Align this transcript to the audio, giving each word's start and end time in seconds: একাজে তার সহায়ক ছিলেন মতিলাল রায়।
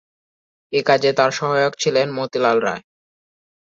একাজে 0.73 1.11
তার 1.17 1.31
সহায়ক 1.31 1.73
ছিলেন 1.81 2.07
মতিলাল 2.17 2.57
রায়। 2.59 2.83